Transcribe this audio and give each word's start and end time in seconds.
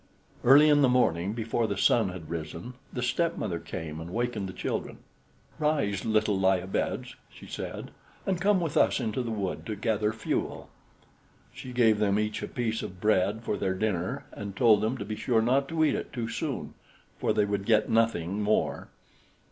Early 0.43 0.67
in 0.67 0.81
the 0.81 0.89
morning, 0.89 1.33
before 1.33 1.67
the 1.67 1.77
sun 1.77 2.09
had 2.09 2.27
risen, 2.27 2.73
the 2.91 3.03
stepmother 3.03 3.59
came 3.59 3.99
and 4.01 4.09
wakened 4.11 4.49
the 4.49 4.51
children. 4.51 4.97
"Rise, 5.59 6.03
little 6.05 6.39
lie 6.39 6.55
a 6.57 6.65
beds," 6.65 7.15
she 7.29 7.45
said, 7.45 7.91
"and 8.25 8.41
come 8.41 8.59
with 8.59 8.75
us 8.75 8.99
into 8.99 9.21
the 9.21 9.29
wood 9.29 9.63
to 9.67 9.75
gather 9.75 10.11
fuel." 10.11 10.69
She 11.53 11.71
gave 11.71 11.99
them 11.99 12.17
each 12.17 12.41
a 12.41 12.47
piece 12.47 12.81
of 12.81 12.99
bread 12.99 13.43
for 13.43 13.57
their 13.57 13.75
dinner, 13.75 14.25
and 14.31 14.55
told 14.57 14.81
them 14.81 14.97
to 14.97 15.05
be 15.05 15.15
sure 15.15 15.39
not 15.39 15.67
to 15.67 15.83
eat 15.83 15.93
it 15.93 16.11
too 16.11 16.27
soon, 16.27 16.73
for 17.19 17.31
they 17.31 17.45
would 17.45 17.65
get 17.65 17.87
nothing 17.87 18.41
more. 18.41 18.87